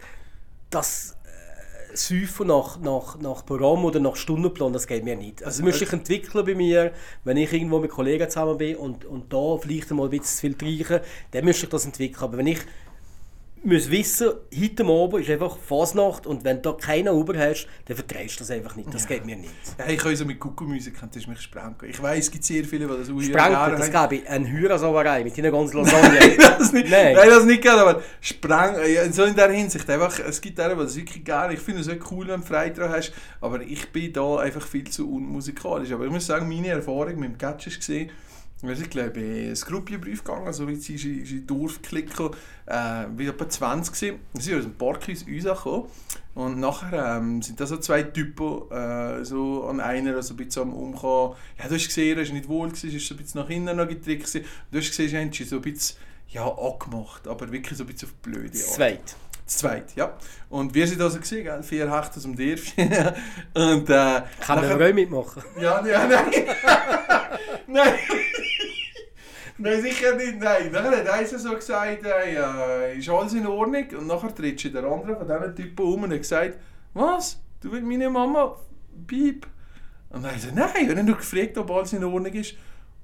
[0.76, 5.44] das äh, Säufen nach, nach, nach Programm oder nach Stundenplan, das geht mir nicht.
[5.44, 6.92] Also das müsste ich entwickeln bei mir,
[7.24, 10.42] wenn ich irgendwo mit Kollegen zusammen bin und, und da vielleicht mal ein bisschen zu
[10.42, 11.00] viel trinken,
[11.32, 12.24] dann müsste ich das entwickeln.
[12.24, 12.60] Aber wenn ich
[13.64, 17.96] musst wissen, heute Abend ist einfach Fasnacht und wenn du da keinen Uber hast, dann
[17.96, 18.94] verträgst du das einfach nicht.
[18.94, 19.52] Das geht mir nicht.
[19.78, 21.76] Ja, ich kann so mit Kuckuckmusik, das ist mich sprengen.
[21.88, 24.30] Ich weiss, es gibt sehr viele, die das auch Sprengen, das gäbe ich.
[24.30, 26.20] Eine Hürasauerei mit deiner ganzen Lasagne.
[26.20, 27.16] Nein, das nicht, Nein.
[27.16, 27.30] nein.
[27.30, 30.76] das nicht gerne, aber Spreng, ja, so in der Hinsicht, einfach, es gibt auch, die
[30.76, 34.14] das wirklich gerne, ich finde es auch cool, wenn du daran hast, aber ich bin
[34.14, 35.92] da einfach viel zu unmusikalisch.
[35.92, 38.12] Aber ich muss sagen, meine Erfahrung mit dem Catch ist gesehen,
[38.64, 42.20] also ich glaube, bin ins Gruppenbrief gegangen, so jetzt ist in in Dorf geklickt,
[42.66, 44.20] äh, wie etwa 20 gewesen.
[44.34, 45.84] Dann sind aus dem Parkhaus rausgekommen
[46.36, 50.64] und nachher ähm, sind da so zwei Typen äh, so an einer so ein bisschen
[50.64, 51.36] am Umkommen.
[51.60, 53.76] Ja, du hast gesehen, er ist nicht wohl gewesen, ist so ein bisschen nach hinten
[53.76, 54.46] noch getrickt gewesen.
[54.72, 55.98] Du hast gesehen, sie haben sich so ein bisschen
[56.30, 58.74] ja, angemacht, aber wirklich so ein bisschen auf blöde Art.
[58.74, 59.16] Zweit.
[59.46, 60.18] Das zweite, ja.
[60.50, 61.62] Und wir sind also gesehen, gell?
[61.62, 62.90] vier Hechte aus dem Dörfchen.
[63.54, 65.44] und äh, Kann nachher- auch mitmachen.
[65.62, 66.32] ja, ja, nein.
[67.68, 67.94] nein.
[69.58, 70.72] Nein, sicher nicht, nein.
[70.72, 73.86] Nachher hat einer so gesagt, hey, äh, ist alles in Ordnung?
[73.98, 76.58] Und nachher tritt sich der andere von diesen Typen um und hat gesagt,
[76.94, 77.40] was?
[77.62, 78.58] Du willst meine Mama?
[79.08, 79.48] Piep.
[80.10, 82.34] Und dann hat er gesagt, nein, und dann hat er gefragt, ob alles in Ordnung
[82.34, 82.56] ist.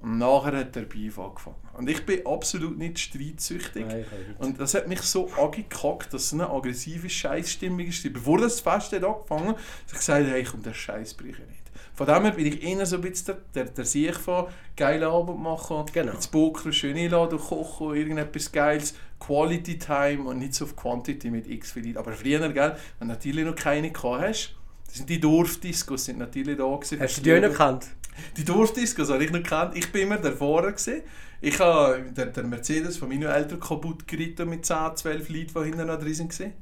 [0.01, 1.58] Und nachher hat der Beef angefangen.
[1.74, 3.86] Und ich bin absolut nicht streitsüchtig.
[3.86, 4.05] Nein.
[4.39, 8.12] Und das hat mich so angekackt, dass es eine aggressive Scheißstimmung ist.
[8.12, 11.61] Bevor das Fest hat angefangen hat, habe ich gesagt, hey, komm, der Scheiß ich nicht.
[11.93, 15.03] Von dem her bin ich eher so ein bisschen der, der, der Sieg von geilen
[15.03, 16.13] Abend machen, Genau.
[16.13, 21.48] ins Poker, schön einladen, kochen, irgendetwas Geiles, Quality Time und nicht so auf Quantity mit
[21.48, 21.98] x viel.
[21.98, 24.55] Aber früher, gell, wenn du natürlich noch keine gehabt hast,
[24.86, 27.00] das sind die Dorfdiscos sind natürlich da gewesen.
[27.00, 27.88] Hast du die auch noch gekannt?
[28.36, 29.77] Die Dorfdiscos habe ich noch gekannt.
[29.77, 30.71] Ich bin immer der Fahrer.
[30.74, 31.01] Gewesen.
[31.39, 35.63] Ich habe der, der Mercedes von meinen Eltern kaputt geritten mit 10, 12 Leuten, die
[35.63, 36.53] hinten noch drin waren.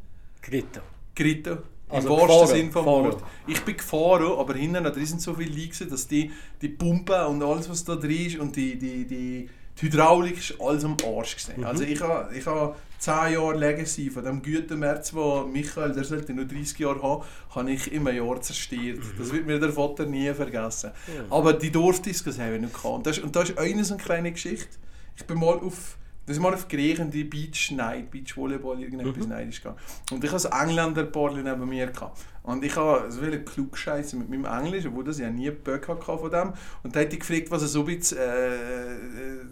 [0.41, 0.81] Grito.
[1.15, 1.57] Geritten.
[1.89, 2.85] Im Also wahrsten gefahren, Sinn vom.
[2.85, 3.23] Wort.
[3.47, 6.31] Ich bin gefahren, aber hinten drin sind so viele Leute, gewesen, dass die,
[6.61, 9.49] die Pumpe und alles, was da drin ist und die, die, die,
[9.81, 11.53] die Hydraulik ist alles am Arsch Mhm.
[11.53, 11.63] gewesen.
[11.65, 16.33] Also ich habe ich habe 10 Jahre Legacy von dem Gütermärz, wo Michael, der sollte
[16.33, 17.23] nur 30 Jahre haben,
[17.55, 18.97] habe ich im Jahr zerstört.
[18.99, 19.13] Mhm.
[19.17, 20.91] Das wird mir der Vater nie vergessen.
[21.29, 22.85] Aber die Dorfdiscos haben wir noch gehabt.
[22.85, 24.67] Und das, ist- und das ist eine so eine kleine Geschichte.
[25.15, 25.97] Ich bin mal auf
[26.29, 29.29] das ist mal auf Griechen, die Beach Night, Beach Volleyball, irgendetwas Mhm.
[29.29, 29.79] neidisch gegangen.
[30.11, 31.87] Und ich hatte ein Engländer-Paar neben mir.
[31.87, 32.19] Gehabt.
[32.43, 36.03] Und ich habe so viele klugscheiße mit meinem Englisch, obwohl das ja nie Böck hatte
[36.03, 36.53] von dem.
[36.83, 38.51] Und da hätte ich gefragt, was so ein bisschen äh,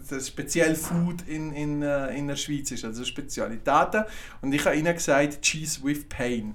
[0.08, 4.04] das spezielle Food in, in, äh, in der Schweiz ist, also Spezialitäten.
[4.40, 6.54] Und ich habe ihnen gesagt, Cheese with Pain.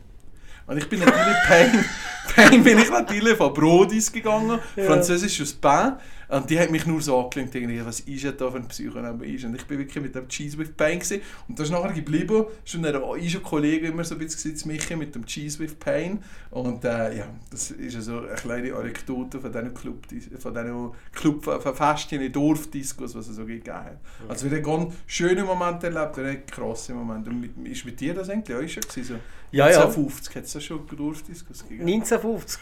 [0.67, 1.85] Und ich bin natürlich Pain,
[2.33, 5.97] Pain bin ich natürlich von Brodis gegangen, französisches Pain.
[6.33, 9.43] Und die hat mich nur so irgendwie, was ist denn da für ein Psycho ist.
[9.45, 11.21] Und ich bin wirklich mit dem Cheese with Pain gewesen.
[11.47, 12.45] Und das ist nachher geblieben.
[12.65, 15.75] Schon ein ist ein Kollege immer so ein bisschen gewesen, Michi mit dem Cheese with
[15.75, 16.23] Pain.
[16.49, 20.07] Und äh, ja, das ist also eine kleine Anekdote von diesen Club,
[20.39, 23.99] von diesen Club, von Festchen, Dorfdiskos, was es so gegeben hat.
[24.27, 27.29] Also wieder ganz schöne Momente erlebt, wieder krasse Momente.
[27.29, 29.03] Und mit, ist mit dir das eigentlich auch schon gewesen?
[29.03, 29.13] So
[29.51, 29.83] Ja, ja.
[29.83, 31.87] 1950 hat es da schon Dorfdiskos gegeben?
[31.87, 32.59] 1950.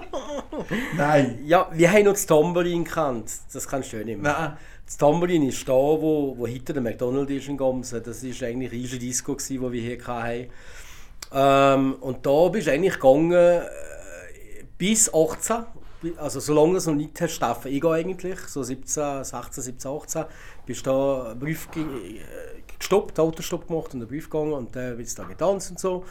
[0.96, 1.40] Nein.
[1.44, 3.30] Ja, wir haben noch das Tamborin gekannt.
[3.52, 4.32] Das kannst du ja nicht mehr.
[4.32, 4.56] Nein.
[4.86, 8.02] Das Tamborin ist da, wo, wo hinter der McDonald's ist in Gomsen.
[8.02, 10.50] Das war eigentlich eine riesige Disco, die wir hier hatten.
[11.32, 13.62] Ähm, und da bist du eigentlich gegangen äh,
[14.76, 15.64] bis 18.
[16.18, 20.24] Also solange du noch nicht hast, Stefan, ich gehe eigentlich, so 17, 16, 17, 18,
[20.66, 22.20] bist da einen Brief äh,
[22.78, 26.04] gestoppt, Autostopp gemacht und einen Brief gegangen und dann wird da getanzt und so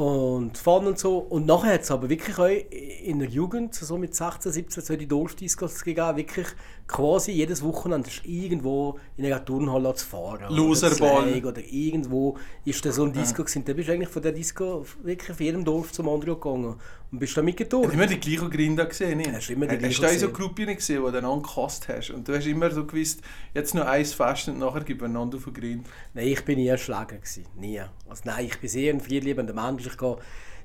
[0.00, 1.18] und fahren und so.
[1.18, 4.96] Und nachher hat es aber wirklich auch in der Jugend, so mit 16, 17, so
[4.96, 6.46] die Dorfdiscos gegeben, wirklich
[6.86, 10.46] quasi jedes Wochenende irgendwo in einer Turnhalle zu fahren.
[10.46, 11.28] oder Loserball.
[11.28, 13.62] League Oder irgendwo ist da so ein Disco gewesen.
[13.66, 16.76] Da bist du eigentlich von der Disco wirklich von jedem Dorf zum anderen gegangen
[17.12, 17.92] und bist da mitgeturnt.
[17.92, 19.32] Immer die gleichen Grinder gesehen, nicht?
[19.32, 20.32] Hast du immer die Hast gleichen du auch so.
[20.32, 22.10] Gruppen gesehen, die du einander gehasst hast?
[22.10, 23.20] Und du hast immer so gewusst,
[23.54, 25.86] jetzt noch eins fest und nachher gibt man einander auf den Grind.
[26.14, 27.16] Nein, ich bin nie ein Schläger.
[27.16, 27.46] Gewesen.
[27.56, 27.80] Nie.
[28.08, 29.86] Also nein, ich bin sehr ein friedliebender Mensch.
[29.86, 30.16] Ich gehe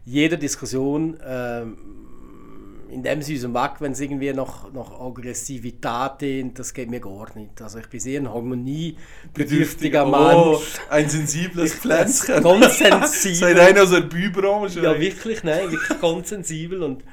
[0.06, 1.78] jeder Diskussion ähm,
[2.96, 7.28] in dem Sinne weg, wenn es irgendwie nach, nach Aggressivität dient, das geht mir gar
[7.38, 7.62] nicht.
[7.62, 10.74] Also ich bin sehr ein harmoniebedürftiger Oh, Mensch.
[10.90, 12.42] ein sensibles Pflänzchen.
[12.44, 13.60] Ganz sensibel.
[13.60, 14.82] einer aus der Bübranche.
[14.82, 16.82] ja, wirklich, nein, wirklich ganz sensibel.
[16.84, 17.04] Und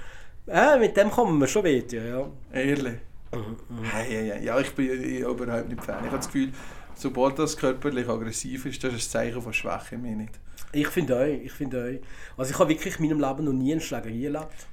[0.46, 2.28] äh, mit dem kann man schon wehtun, ja.
[2.52, 2.94] Ehrlich.
[3.34, 4.44] Mhm, Hey, hey.
[4.44, 5.98] Ja, ich bin ich überhaupt nicht Fan.
[6.00, 6.50] Ich habe das Gefühl,
[6.94, 10.38] sobald das körperlich aggressiv ist, das ist ein Zeichen von Schwäche, mir nicht.
[10.74, 12.38] Ich finde auch, ich finde auch.
[12.38, 14.66] Also ich habe wirklich in meinem Leben noch nie eine Schlägerei erlebt.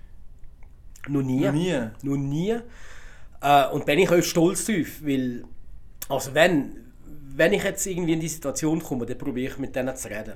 [1.07, 1.45] Noch nie.
[1.45, 1.79] Noch nie.
[2.03, 2.57] Noch nie.
[3.41, 5.45] Äh, und bin ich auch stolz drauf, weil,
[6.09, 6.75] also wenn,
[7.35, 10.33] wenn ich jetzt irgendwie in die Situation komme, dann probiere ich mit denen zu reden.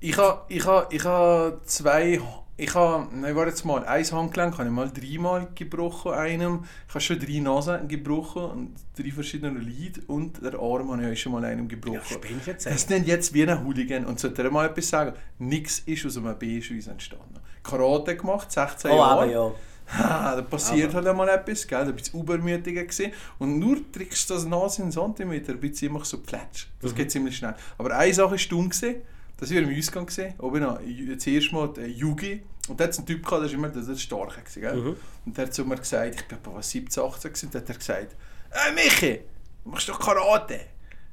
[0.00, 2.20] Ich habe ich ha, ich ha zwei
[2.60, 6.64] ich habe, nein, warte jetzt mal, ein Handgelenk habe ich mal dreimal gebrochen, einem.
[6.88, 11.12] Ich habe schon drei Nasen gebrochen und drei verschiedene Leute und der Arm habe ich
[11.12, 12.00] auch schon mal einem gebrochen.
[12.10, 14.88] Ja, spinnst du jetzt das nennt jetzt wie ein Hooligan und sollte dir mal etwas
[14.88, 17.38] sagen, nichts ist aus einem B-Schweiß entstanden.
[17.62, 19.22] Karate gemacht, 16 Oh, Jahre.
[19.22, 19.52] aber ja.
[19.88, 21.78] Ha, da passiert halt einmal etwas, gell?
[21.78, 23.12] ein bisschen übermütiger gewesen.
[23.38, 26.66] Und nur trickst du das Nase in Zentimeter, ein bisschen immer so plätsch.
[26.82, 27.54] Das geht ziemlich schnell.
[27.78, 28.96] Aber eine Sache war dumm, gewesen,
[29.38, 30.78] das war im Ausgang, gewesen, oben noch,
[31.14, 32.42] das erste Mal der Yugi.
[32.68, 34.40] Und da hat es einen Typ gehabt, der war immer der, Starke.
[34.42, 34.96] Gewesen, gell?
[35.24, 37.62] Und der hat zu mir gesagt, ich bin etwa was 17, 18 gewesen, und dann
[37.62, 38.16] hat er gesagt,
[38.50, 39.20] «Hey Michi,
[39.64, 40.60] du machst doch Karate.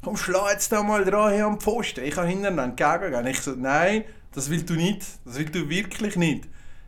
[0.04, 2.04] Komm, schlag jetzt da mal dran hier am Pfosten.
[2.04, 3.26] Ich kann hinterher entgegengehen.
[3.28, 5.02] Ich so, nein, das willst du nicht.
[5.24, 6.48] Das willst du wirklich nicht.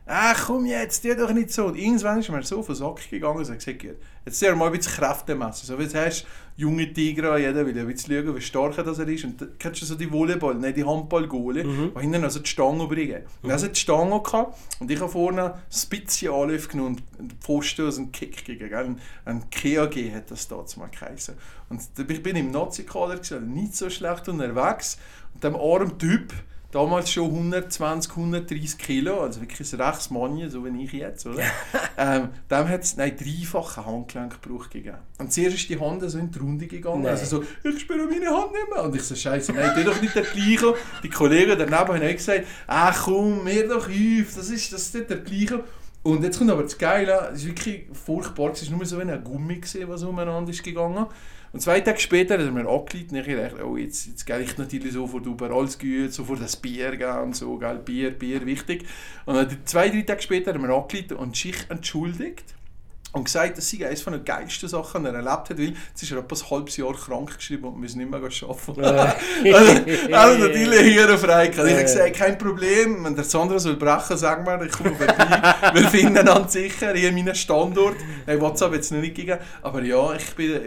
[0.10, 1.66] Ach komm jetzt, die doch nicht so.
[1.66, 3.84] Und irgendwann ist mir so auf den Sack gegangen und hat gesagt,
[4.26, 5.66] jetzt soll er mal ein bisschen Kräfte messen.
[5.68, 9.00] So wie jetzt hast du junge Tiger, jeder will ein bisschen schauen, wie stark das
[9.00, 9.26] er ist.
[9.26, 11.92] Und dann kennst du so die Volleyball, nein, die Handballgoale, Mhm.
[11.96, 13.24] die hinten also die Stange bringen.
[13.42, 17.86] Und er hat die Stange gehabt und ich habe vorne Spitze Anläufe genommen und Pfosten
[17.88, 18.74] aus dem Kick gegeben.
[18.74, 21.36] Ein, ein KAG hat das damals mal geheißen.
[21.70, 24.98] Und ich bin im Nazi-Kader, gewesen, nicht so schlecht unterwegs.
[25.34, 26.34] Und dem armen Typ,
[26.72, 31.44] damals schon 120, 130 Kilo, also wirklich ein rechtes Mann, so wie ich jetzt, oder?
[31.98, 34.98] ähm, dem hat es dreifachen Handgelenkbruch gegeben.
[35.18, 37.12] Und zuerst ist die Hand so in die Runde gegangen, Nein.
[37.12, 38.84] also so, ich spüre meine Hand nicht mehr.
[38.84, 40.76] Und ich so, scheiße, nein, tu doch nicht der gleiche.
[41.04, 44.96] Die Kollegen daneben haben auch gesagt, ach komm, mir doch auf, das ist, das ist
[44.96, 45.64] nicht der gleiche.
[46.04, 49.02] Und jetzt kommt aber das Geile, es ist wirklich furchtbar, es war nur so wie
[49.02, 51.06] ein Gummi, gewesen, was umeinander ist gegangen.
[51.54, 54.42] Und zwei Tage später hat er mir angeleitet und ich dachte, oh, jetzt, jetzt gehe
[54.42, 58.86] ich natürlich sofort über alles gut, sofort das Bier gehen so, gell, Bier, Bier, wichtig.
[59.26, 62.57] Und dann zwei, drei Tage später hat er mir angeleitet und sich entschuldigt
[63.18, 66.04] und gesagt, das sei eines von den geilsten Sachen, die er erlebt hat, weil jetzt
[66.04, 68.82] ist er etwa ein halbes Jahr krank geschrieben und muss nicht mehr arbeiten.
[69.54, 69.82] also,
[70.14, 71.50] also natürlich hier frei.
[71.50, 75.16] Ich habe gesagt, kein Problem, wenn der Sandra soll brechen, sag mal, ich komme vorbei.
[75.74, 77.96] Wir finden einander sicher, hier meinen Standort.
[78.26, 80.60] Nein, WhatsApp jetzt nicht gegeben, aber ja, ich bin,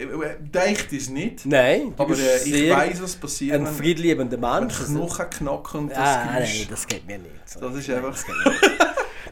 [0.53, 1.45] denkt es nicht.
[1.45, 4.79] Nein, Aber äh, ich weiß, was passiert, ein friedliebender Mensch.
[4.79, 6.59] Also- Knochen knacken und das Ah, Geräusch.
[6.59, 7.31] nein, das geht mir nicht.
[7.59, 8.15] Das ist einfach...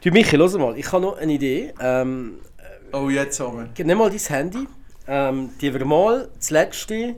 [0.01, 1.73] Du Michi, los mal, ich habe noch eine Idee.
[1.81, 2.39] Ähm,
[2.91, 3.85] Oh, jetzt haben wir.
[3.85, 4.67] nimm mal dein Handy.
[5.07, 7.15] Ähm, die wir mal das letzte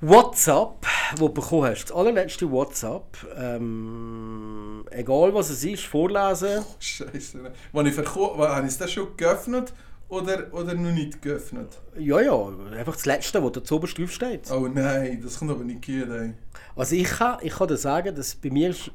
[0.00, 6.62] WhatsApp, das du bekommen hast, das allerletzte WhatsApp, ähm, egal was es ist, vorlesen.
[6.78, 7.52] Scheiße.
[7.72, 9.72] Wann ich habe ich das schon geöffnet
[10.08, 11.68] oder, oder noch nicht geöffnet?
[11.98, 14.50] Ja, ja, einfach das letzte, das da oberst drauf steht.
[14.50, 16.34] Oh nein, das kommt aber nicht gut, ey.
[16.76, 18.90] Also ich kann, ich kann dir sagen, dass bei mir ist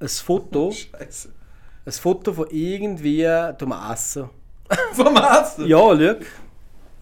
[0.00, 1.28] ein Foto, Scheiße.
[1.84, 3.22] ein Foto von irgendwie
[3.60, 4.30] dem Essen.
[4.92, 5.66] Vom Essen?
[5.66, 6.14] Ja, schau.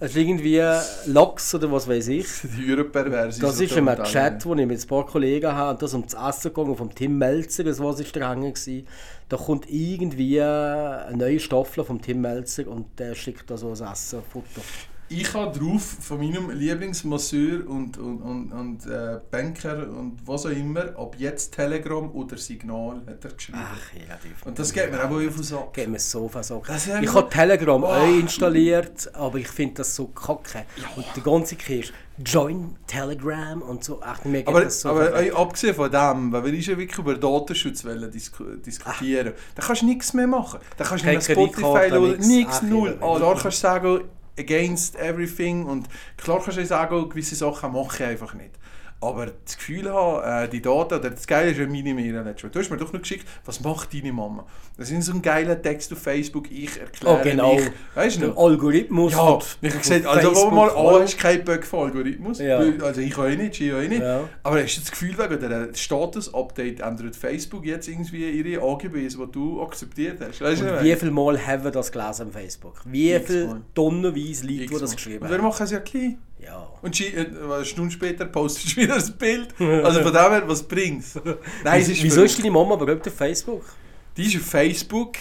[0.00, 0.60] Es ist irgendwie
[1.06, 2.26] Lachs oder was weiß ich.
[3.36, 3.40] Die.
[3.40, 6.02] Das ist in einem Chat, wo ich mit ein paar Kollegen habe, und das um
[6.02, 8.88] das Essen gegangen vom Tim Melzer, das ist der gewesen.
[9.28, 13.72] Da kommt irgendwie eine neue Staffel vom Tim Melzer und der schickt da so ein
[13.74, 14.60] Essen-Foto.
[15.14, 20.50] Ich habe drauf von meinem Lieblingsmasseur und, und, und, und äh, Banker und was auch
[20.50, 23.58] immer, ab jetzt Telegram oder Signal, hat er geschrieben.
[23.62, 25.74] Ach ja, die und das geht mir auch auf den Sack.
[25.74, 26.30] geht mir so.
[26.32, 27.90] Das ist ja Ich habe Telegram Wow.
[27.90, 30.64] auch installiert, aber ich finde das so kacke.
[30.96, 31.92] Und der ganze Kirsch,
[32.24, 36.30] Join Telegram und so, ach, mir geht Aber, das so aber ey, abgesehen von dem,
[36.32, 40.60] weil wir ja wirklich über Datenschutz wollen disku diskutieren, da kannst du nichts mehr machen.
[40.76, 42.98] Da kannst du nicht mehr Spotify oder nichts, Ach, null.
[43.00, 44.00] ja, Klar kannst du sagen,
[44.38, 48.52] against everything und klar kannst du sagen, gewisse Sachen mache ich einfach nicht.
[49.02, 52.24] Aber das Gefühl haben, äh, die Daten, oder das Geile ist ja minimieren.
[52.24, 52.50] letztes Mal.
[52.50, 54.46] Du hast mir doch noch geschickt, was macht deine Mama?
[54.78, 57.54] Das ist so ein geiler Text auf Facebook, ich erkläre Oh, genau.
[57.56, 57.64] mich.
[57.94, 58.36] Weißt du noch?
[58.36, 59.12] Algorithmus.
[59.12, 62.38] Ja, ich habe gesagt, also wo mal an ist kein Bug von Algorithmus.
[62.38, 62.58] Ja.
[62.82, 64.00] Also ich auch nicht, ich auch nicht.
[64.00, 64.28] Ja.
[64.44, 69.26] Aber hast du das Gefühl, wegen der Status-Update ändert Facebook jetzt irgendwie ihre AGBs, die
[69.32, 70.40] du akzeptiert hast?
[70.40, 72.80] Weißt du, wie ich viel Mal haben wir das gelesen am Facebook?
[72.84, 74.66] Wie viele tonnenweise Leute, meine?
[74.66, 75.44] die das geschrieben Und wir haben?
[75.44, 76.18] machen es ja klein.
[76.44, 76.68] Ja.
[76.82, 79.54] Und sie, äh, eine Stunde später postest du wieder das Bild.
[79.58, 81.04] Also von dem her, was bringt
[81.64, 83.64] Nein, es Wieso ist deine Mama berühmt auf Facebook?
[84.16, 85.16] Die ist auf Facebook.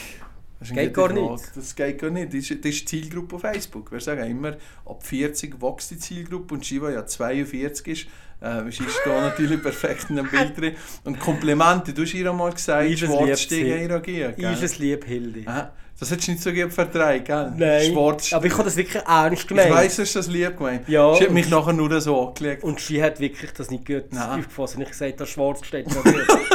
[0.62, 1.21] Das Geht gar Frage.
[1.32, 1.43] nicht.
[1.56, 2.28] Das geht gar nicht.
[2.28, 3.91] Das ist, das ist die Zielgruppe auf Facebook.
[3.91, 4.52] Wir sagen immer,
[4.86, 8.08] ab 40 wächst die Zielgruppe und Shiva ja 42 ist.
[8.41, 10.76] Äh, sie ist da natürlich perfekt in einem Bild drin.
[11.04, 13.91] Und Komplimente, du hast ihr einmal gesagt, Ist es schwarz lieb stehen gewesen.
[13.91, 14.54] reagieren.
[14.54, 15.45] Ist es lieb, Hildi?
[15.47, 15.71] Aha.
[16.00, 17.54] Das hättest du nicht so gut vertragen, gell?
[17.58, 18.34] Nein, Schwarz.
[18.34, 19.69] aber ich habe das wirklich ernst ich gemeint.
[19.69, 20.88] weiss, du hast das lieb gemeint.
[20.89, 22.63] Ja, Sie hat mich nachher nur so angelegt.
[22.63, 24.76] Und sie hat wirklich das nicht gut aufgefasst.
[24.78, 26.15] Und ich gesagt, das Schwarz steht noch gut.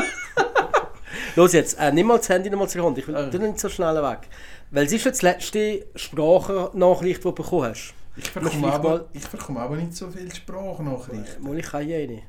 [1.37, 2.99] Los jetzt, äh, nimm mal das Handy noch mal zur Hand.
[2.99, 4.21] Ich will du nicht so schnell weg.
[4.71, 7.95] Weil es ist jetzt die letzte Sprachnachricht, die du bekommen hast.
[8.17, 11.43] Ich bekomme, ich aber, mal- ich bekomme aber nicht so viel Sprachnachrichten.
[11.45, 12.23] Mal, ich habe hier eine.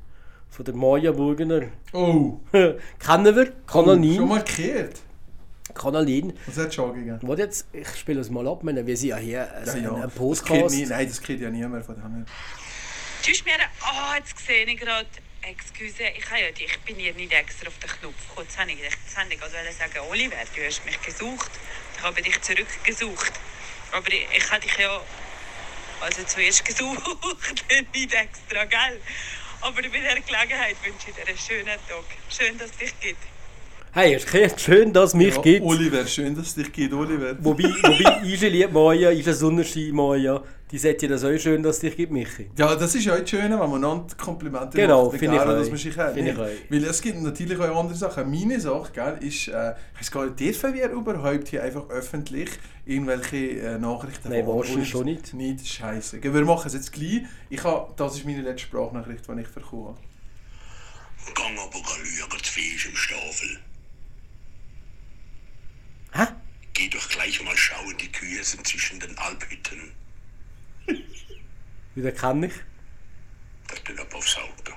[0.49, 1.61] Von der Maja Burgener.
[1.93, 3.53] Oh, Kennen wir?
[3.65, 4.15] Kanonin.
[4.17, 4.99] schon mal gehört.
[5.73, 6.33] Kanalin.
[6.47, 7.19] Was hat schon gegeben?
[7.21, 9.93] Wo jetzt, ich spiele es mal ab, meine, wir sind ja hier Ja, ein, ja.
[9.93, 10.75] ein Das Podcast.
[10.75, 12.25] nie, nein, das kennt ja niemand von denen.
[13.21, 13.51] Tschüss, mir.
[13.81, 15.05] Ah, jetzt sehe ich gerade.
[15.49, 18.47] Excuse, ich, habe ja, ich bin hier nicht extra auf den Knopf gekommen.
[18.47, 21.51] Jetzt habe ich, jetzt habe ich gerade sagen, Oliver, du hast mich gesucht.
[21.95, 23.31] Ich habe dich zurückgesucht.
[23.93, 25.01] Aber ich, ich habe dich ja
[26.01, 27.01] also zuerst gesucht,
[27.93, 28.99] nicht extra, gell?
[29.61, 32.05] Aber bei dieser Gelegenheit wünsche ich dir einen schönen Tag.
[32.29, 33.23] Schön, dass es dich gibt.
[33.93, 35.65] Hey, ist schön, dass es mich Ja, gibt.
[35.65, 37.35] Oliver, schön, dass es dich gibt, Oliver.
[37.39, 40.43] Wobei, wobei Ische liebt Maja, Ische Sonnenschein Maja.
[40.71, 42.49] Die sagt ja das auch schön, dass es dich gibt, Michi.
[42.57, 45.41] Ja, das ist ja auch das Schöne, wenn man einander Komplimente Genau, macht, finde ich
[45.41, 45.59] egal, auch.
[45.59, 46.17] dass man sich kennt.
[46.17, 46.47] Ich auch.
[46.69, 48.29] Weil es gibt natürlich auch andere Sachen.
[48.29, 52.49] Meine Sache gell, ist, äh, ich weiß gar nicht, dürfen wir überhaupt hier einfach öffentlich
[52.85, 55.33] irgendwelche äh, Nachrichten Nein, wahrscheinlich schon nicht.
[55.33, 56.21] Nicht, scheiße.
[56.21, 57.21] Wir machen es jetzt gleich.
[57.49, 59.97] Ich hab, das ist meine letzte Sprachnachricht, die ich bekommen habe.
[61.33, 63.59] Gang aber schauen, zu viel ist im Staffel.
[66.13, 66.25] Hä?
[66.73, 69.91] Geh doch gleich mal schauen, die Kühe sind zwischen den Alphütten.
[71.95, 72.53] Wieder kann ich.
[73.69, 74.73] Das bin ab aufs Auto.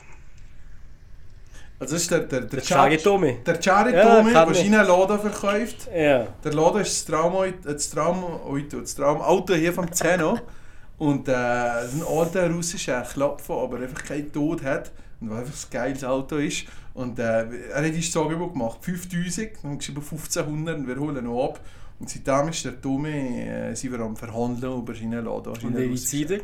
[1.79, 3.39] Also das ist der, der, der, Der Chari Tomi.
[3.47, 5.89] Der Chari Ja, der seinen Laden verkauft.
[5.95, 6.27] Ja.
[6.45, 10.39] Der Laden ist das Traumauto, das Traumauto, das Traumauto hier vom Zeno.
[10.99, 14.91] Und äh, ein alter russischer Klapfer, aber einfach keinen Tod hat.
[15.21, 16.67] Und weil einfach ein geiles Auto ist.
[16.95, 20.97] Und äh, er hat das Angebot gemacht, 5000, dann haben wir geschrieben 1500 und wir
[20.97, 21.61] holen noch ab.
[21.99, 25.53] Und seitdem ist der Tomi, äh, sind wir am Verhandeln über seinen Laden.
[25.53, 25.97] Und wie.
[25.97, 26.43] Zeit?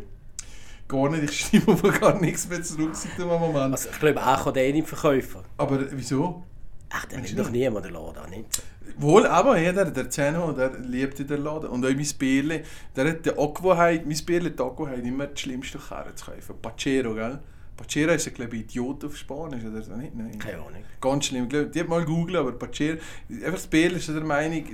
[0.88, 3.72] Gar nicht, ich schreibe aber gar nichts mehr zurück seit dem Moment.
[3.72, 5.40] Also, ich glaube, auch kann der nicht verkaufen.
[5.56, 6.44] aber wieso?
[6.90, 8.62] Ach, der nimmt doch niemand den Laden, nicht?
[8.98, 11.68] Wohl, aber ja, der, der Zeno, der liebt in der Laden.
[11.68, 12.62] Und auch mein Bärli,
[12.94, 16.54] der hat die Aquaheit, mein Bärli hat die Aquaheit immer die schlimmsten Karren zu kaufen.
[16.62, 17.40] Pacero, gell?
[17.76, 20.14] Pacero ist, glaube ich, Idiot auf Spanisch, oder so nicht?
[20.14, 20.38] Nein.
[20.38, 20.84] Keine Ahnung.
[21.00, 21.44] Ganz schlimm.
[21.44, 22.98] Ich glaube, Die hat mal googeln, aber Pacero,
[23.30, 24.64] einfach das Bärli ist der Meinung,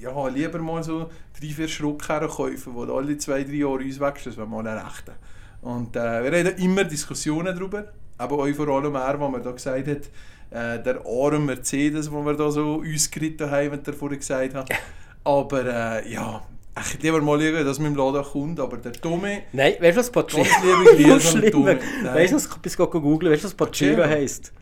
[0.00, 4.32] ja, lieber mal so drei, vier Schrottkarren kaufen, die alle zwei, drei Jahre uns wechseln,
[4.32, 5.14] das wäre mal eine rechte.
[5.62, 9.50] Und äh, wir reden immer Diskussionen darüber, aber auch vor allem er, wo man da
[9.50, 10.10] gesagt hat,
[10.50, 14.54] äh, der arme Mercedes, den wir da so uns geritten haben, wenn der vorher gesagt
[14.54, 14.68] hat.
[15.24, 16.42] Aber äh, ja,
[16.80, 20.00] ich lieber mal schauen, dass man im Laden kommt, aber der Tommy, Nein, weißt du,
[20.00, 21.78] was Pacero Ganz liebe Grüße.
[22.14, 24.52] Weißt du, was ich bis googeln, weißt du, was Pacero heisst?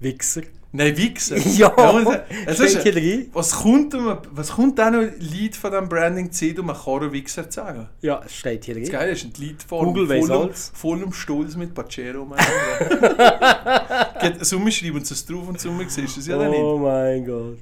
[0.00, 0.42] Wichser.
[0.72, 1.36] nein, Wichser.
[1.56, 1.72] Ja,
[2.46, 6.58] es steht ist, was kommt, um, was kommt auch noch Lied von diesem Branding Zeit,
[6.58, 7.88] um einen Karren Wichser zu sagen?
[8.02, 8.90] Ja, es steht hier Das.
[8.90, 10.72] Geile ist ein Liedform, Google weiss vollem, alles.
[10.74, 12.26] vollem Stolz mit Pacero.
[14.40, 16.82] Summe schreiben uns das drauf und Summe siehst du es ja dann Oh nicht.
[16.82, 17.58] mein Gott.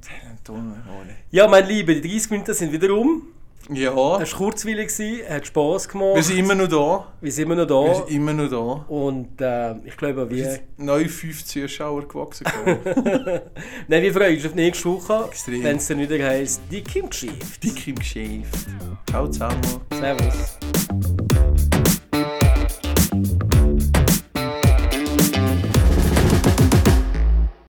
[1.31, 3.23] Ja, mein Liebe, die 30 Minuten sind wieder um.
[3.71, 4.91] Ja, Es war kurzweilig,
[5.29, 6.17] hat Spass gemacht.
[6.17, 7.07] wir sind immer noch da.
[7.21, 7.95] Wir sind immer noch Wir da.
[7.95, 8.85] sind immer noch da.
[8.93, 12.45] Und äh, ich glaube, Wir wir, neu fünf Zuschauer gewachsen.
[13.89, 17.31] nein, wir freuen uns auf nächste Woche, wenn es dann wieder heisst, die Kimchi.
[17.41, 17.61] ich.
[17.61, 18.67] Dick im Geschäft.
[19.09, 19.61] Ciao zusammen.
[19.93, 20.59] Servus.